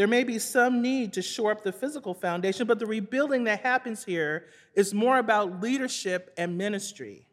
There 0.02 0.08
may 0.08 0.24
be 0.24 0.40
some 0.40 0.82
need 0.82 1.12
to 1.12 1.22
shore 1.22 1.52
up 1.52 1.62
the 1.62 1.70
physical 1.70 2.12
foundation, 2.12 2.66
but 2.66 2.80
the 2.80 2.86
rebuilding 2.86 3.44
that 3.44 3.60
happens 3.60 4.04
here 4.04 4.46
is 4.74 4.92
more 4.92 5.18
about 5.18 5.62
leadership 5.62 6.34
and 6.36 6.58
ministry. 6.58 7.28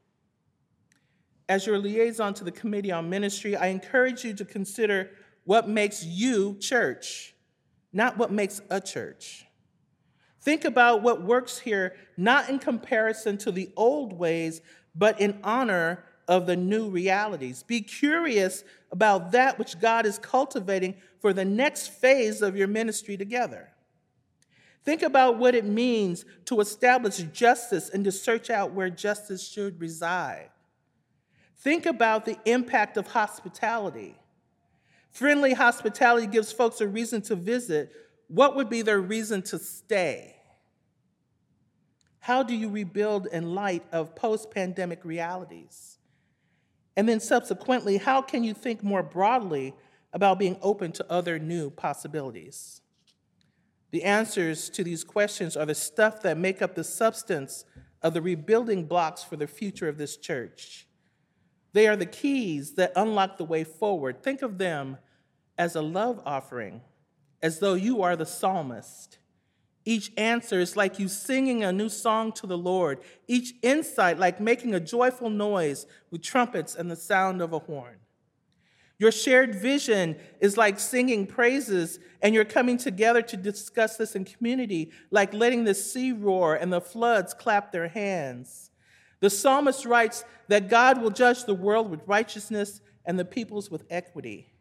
As 1.49 1.65
your 1.65 1.79
liaison 1.79 2.35
to 2.35 2.43
the 2.43 2.51
Committee 2.51 2.91
on 2.91 3.09
Ministry, 3.09 3.55
I 3.55 3.69
encourage 3.69 4.23
you 4.23 4.35
to 4.35 4.45
consider 4.45 5.09
what 5.45 5.67
makes 5.67 6.05
you 6.05 6.57
church 6.59 7.33
not 7.91 8.17
what 8.17 8.31
makes 8.31 8.61
a 8.69 8.79
church. 8.79 9.47
Think 10.43 10.63
about 10.63 11.01
what 11.01 11.23
works 11.23 11.57
here, 11.57 11.95
not 12.17 12.49
in 12.49 12.59
comparison 12.59 13.39
to 13.39 13.51
the 13.51 13.71
old 13.75 14.13
ways, 14.13 14.61
but 14.93 15.19
in 15.19 15.39
honor 15.43 16.03
of 16.27 16.45
the 16.45 16.55
new 16.55 16.87
realities. 16.87 17.63
Be 17.63 17.81
curious 17.81 18.63
about 18.91 19.31
that 19.31 19.57
which 19.57 19.79
God 19.79 20.05
is 20.05 20.19
cultivating 20.19 20.93
for 21.19 21.33
the 21.33 21.45
next 21.45 21.87
phase 21.87 22.41
of 22.41 22.55
your 22.55 22.67
ministry 22.67 23.17
together. 23.17 23.69
Think 24.83 25.01
about 25.01 25.37
what 25.37 25.55
it 25.55 25.65
means 25.65 26.25
to 26.45 26.61
establish 26.61 27.17
justice 27.33 27.89
and 27.89 28.03
to 28.05 28.11
search 28.11 28.49
out 28.49 28.73
where 28.73 28.89
justice 28.89 29.47
should 29.47 29.79
reside. 29.79 30.49
Think 31.57 31.85
about 31.85 32.25
the 32.25 32.37
impact 32.45 32.95
of 32.95 33.07
hospitality 33.07 34.15
Friendly 35.11 35.53
hospitality 35.53 36.27
gives 36.27 36.51
folks 36.51 36.81
a 36.81 36.87
reason 36.87 37.21
to 37.23 37.35
visit. 37.35 37.91
What 38.27 38.55
would 38.55 38.69
be 38.69 38.81
their 38.81 39.01
reason 39.01 39.41
to 39.43 39.59
stay? 39.59 40.35
How 42.19 42.43
do 42.43 42.55
you 42.55 42.69
rebuild 42.69 43.27
in 43.27 43.55
light 43.55 43.83
of 43.91 44.15
post 44.15 44.51
pandemic 44.51 45.03
realities? 45.03 45.97
And 46.95 47.07
then 47.07 47.19
subsequently, 47.19 47.97
how 47.97 48.21
can 48.21 48.43
you 48.43 48.53
think 48.53 48.83
more 48.83 49.03
broadly 49.03 49.73
about 50.13 50.39
being 50.39 50.57
open 50.61 50.91
to 50.93 51.11
other 51.11 51.39
new 51.39 51.69
possibilities? 51.69 52.81
The 53.91 54.03
answers 54.03 54.69
to 54.71 54.83
these 54.83 55.03
questions 55.03 55.57
are 55.57 55.65
the 55.65 55.75
stuff 55.75 56.21
that 56.21 56.37
make 56.37 56.61
up 56.61 56.75
the 56.75 56.83
substance 56.83 57.65
of 58.01 58.13
the 58.13 58.21
rebuilding 58.21 58.85
blocks 58.85 59.23
for 59.23 59.35
the 59.35 59.47
future 59.47 59.89
of 59.89 59.97
this 59.97 60.15
church. 60.15 60.87
They 61.73 61.87
are 61.87 61.95
the 61.95 62.05
keys 62.05 62.75
that 62.75 62.93
unlock 62.95 63.37
the 63.37 63.45
way 63.45 63.63
forward. 63.63 64.23
Think 64.23 64.41
of 64.41 64.57
them 64.57 64.97
as 65.57 65.75
a 65.75 65.81
love 65.81 66.21
offering, 66.25 66.81
as 67.41 67.59
though 67.59 67.73
you 67.73 68.01
are 68.01 68.15
the 68.15 68.25
psalmist. 68.25 69.19
Each 69.85 70.11
answer 70.17 70.59
is 70.59 70.75
like 70.75 70.99
you 70.99 71.07
singing 71.07 71.63
a 71.63 71.71
new 71.71 71.89
song 71.89 72.31
to 72.33 72.47
the 72.47 72.57
Lord, 72.57 72.99
each 73.27 73.53
insight 73.61 74.19
like 74.19 74.39
making 74.39 74.75
a 74.75 74.79
joyful 74.79 75.29
noise 75.29 75.87
with 76.11 76.21
trumpets 76.21 76.75
and 76.75 76.91
the 76.91 76.95
sound 76.95 77.41
of 77.41 77.53
a 77.53 77.59
horn. 77.59 77.97
Your 78.99 79.13
shared 79.13 79.55
vision 79.55 80.17
is 80.41 80.57
like 80.57 80.77
singing 80.77 81.25
praises, 81.25 81.99
and 82.21 82.35
you're 82.35 82.43
coming 82.43 82.77
together 82.77 83.21
to 83.21 83.37
discuss 83.37 83.95
this 83.95 84.13
in 84.13 84.25
community, 84.25 84.91
like 85.09 85.33
letting 85.33 85.63
the 85.63 85.73
sea 85.73 86.11
roar 86.11 86.55
and 86.55 86.71
the 86.71 86.81
floods 86.81 87.33
clap 87.33 87.71
their 87.71 87.87
hands. 87.87 88.71
The 89.21 89.29
psalmist 89.29 89.85
writes 89.85 90.25
that 90.49 90.69
God 90.69 91.01
will 91.01 91.11
judge 91.11 91.45
the 91.45 91.53
world 91.53 91.89
with 91.89 92.01
righteousness 92.07 92.81
and 93.05 93.17
the 93.17 93.25
peoples 93.25 93.71
with 93.71 93.85
equity. 93.89 94.51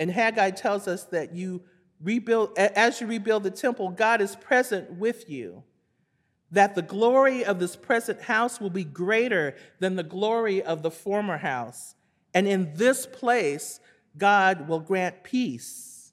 And 0.00 0.10
Haggai 0.10 0.52
tells 0.52 0.88
us 0.88 1.04
that 1.04 1.34
you 1.34 1.62
rebuild, 2.00 2.56
as 2.56 3.00
you 3.00 3.06
rebuild 3.06 3.42
the 3.42 3.50
temple, 3.50 3.90
God 3.90 4.22
is 4.22 4.36
present 4.36 4.92
with 4.92 5.28
you. 5.28 5.64
That 6.50 6.74
the 6.74 6.82
glory 6.82 7.44
of 7.44 7.58
this 7.58 7.76
present 7.76 8.22
house 8.22 8.58
will 8.58 8.70
be 8.70 8.84
greater 8.84 9.54
than 9.80 9.96
the 9.96 10.02
glory 10.02 10.62
of 10.62 10.82
the 10.82 10.90
former 10.90 11.36
house. 11.36 11.94
And 12.34 12.46
in 12.46 12.74
this 12.74 13.06
place, 13.06 13.80
God 14.16 14.68
will 14.68 14.80
grant 14.80 15.24
peace. 15.24 16.12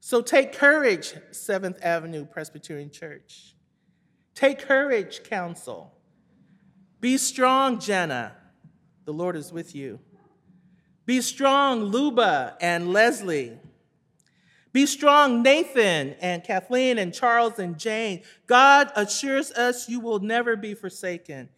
So 0.00 0.20
take 0.20 0.52
courage, 0.52 1.14
Seventh 1.32 1.78
Avenue 1.82 2.24
Presbyterian 2.24 2.90
Church. 2.90 3.54
Take 4.34 4.60
courage, 4.60 5.24
council. 5.24 5.92
Be 7.00 7.16
strong, 7.16 7.80
Jenna. 7.80 8.36
The 9.04 9.12
Lord 9.12 9.36
is 9.36 9.52
with 9.52 9.74
you. 9.74 9.98
Be 11.06 11.20
strong, 11.20 11.84
Luba 11.84 12.56
and 12.60 12.92
Leslie. 12.92 13.58
Be 14.72 14.84
strong, 14.84 15.42
Nathan 15.42 16.16
and 16.20 16.44
Kathleen 16.44 16.98
and 16.98 17.14
Charles 17.14 17.58
and 17.58 17.78
Jane. 17.78 18.22
God 18.46 18.92
assures 18.94 19.50
us 19.52 19.88
you 19.88 20.00
will 20.00 20.18
never 20.18 20.54
be 20.54 20.74
forsaken. 20.74 21.48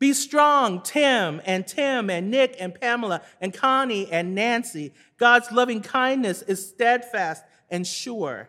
Be 0.00 0.14
strong, 0.14 0.82
Tim 0.82 1.42
and 1.44 1.66
Tim 1.66 2.08
and 2.08 2.30
Nick 2.30 2.56
and 2.58 2.74
Pamela 2.74 3.20
and 3.38 3.52
Connie 3.52 4.10
and 4.10 4.34
Nancy. 4.34 4.94
God's 5.18 5.52
loving 5.52 5.82
kindness 5.82 6.40
is 6.42 6.66
steadfast 6.66 7.44
and 7.70 7.86
sure. 7.86 8.48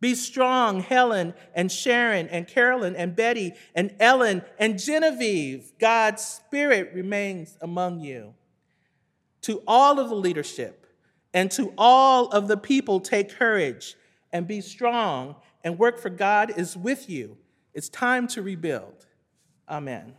Be 0.00 0.14
strong, 0.14 0.80
Helen 0.80 1.32
and 1.54 1.72
Sharon 1.72 2.28
and 2.28 2.46
Carolyn 2.46 2.94
and 2.94 3.16
Betty 3.16 3.54
and 3.74 3.94
Ellen 3.98 4.42
and 4.58 4.78
Genevieve. 4.78 5.72
God's 5.80 6.22
Spirit 6.22 6.90
remains 6.92 7.56
among 7.62 8.00
you. 8.00 8.34
To 9.42 9.62
all 9.66 9.98
of 9.98 10.10
the 10.10 10.14
leadership 10.14 10.86
and 11.32 11.50
to 11.52 11.72
all 11.78 12.28
of 12.28 12.48
the 12.48 12.58
people, 12.58 13.00
take 13.00 13.30
courage 13.30 13.96
and 14.30 14.46
be 14.46 14.60
strong 14.60 15.36
and 15.64 15.78
work 15.78 15.98
for 15.98 16.10
God 16.10 16.52
is 16.54 16.76
with 16.76 17.08
you. 17.08 17.38
It's 17.72 17.88
time 17.88 18.28
to 18.28 18.42
rebuild. 18.42 19.06
Amen. 19.70 20.14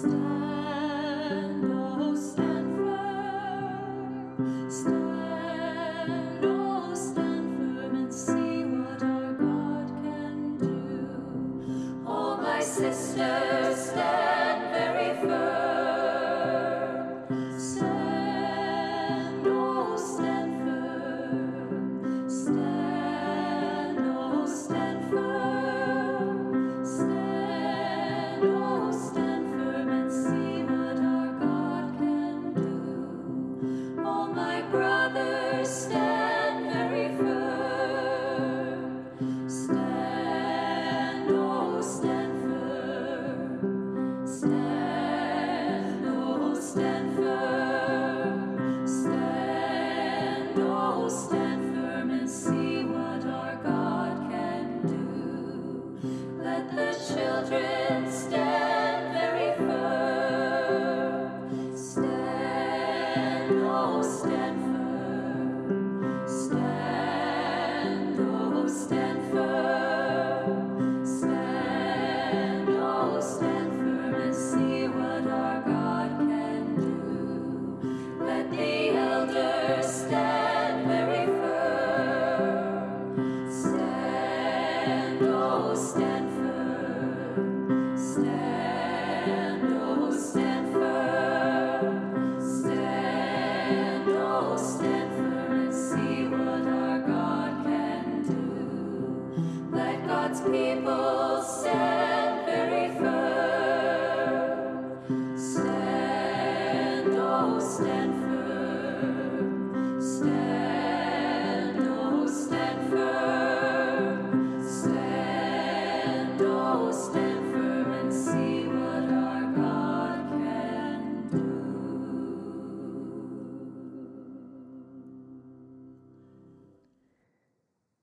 Firm. 0.00 0.31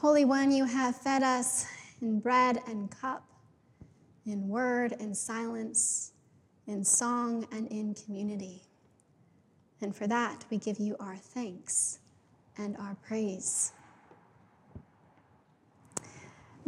Holy 0.00 0.24
One, 0.24 0.52
you 0.52 0.64
have 0.64 0.94
fed 0.94 1.24
us 1.24 1.66
in 2.00 2.20
bread 2.20 2.62
and 2.68 2.88
cup, 2.88 3.24
in 4.26 4.46
word 4.46 4.94
and 5.00 5.16
silence, 5.16 6.12
in 6.68 6.84
song 6.84 7.48
and 7.50 7.66
in 7.66 7.94
community. 7.94 8.62
And 9.80 9.96
for 9.96 10.06
that, 10.06 10.44
we 10.50 10.58
give 10.58 10.78
you 10.78 10.94
our 11.00 11.16
thanks 11.16 11.98
and 12.58 12.76
our 12.76 12.96
praise. 13.04 13.72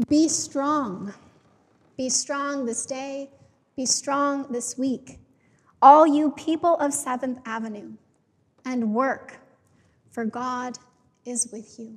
Be 0.09 0.28
strong. 0.28 1.14
Be 1.97 2.09
strong 2.09 2.66
this 2.66 2.85
day. 2.85 3.31
Be 3.76 3.87
strong 3.87 4.51
this 4.51 4.76
week. 4.76 5.20
All 5.81 6.05
you 6.05 6.33
people 6.33 6.74
of 6.78 6.93
Seventh 6.93 7.39
Avenue, 7.47 7.93
and 8.64 8.93
work, 8.93 9.39
for 10.11 10.24
God 10.24 10.78
is 11.24 11.49
with 11.53 11.78
you. 11.78 11.97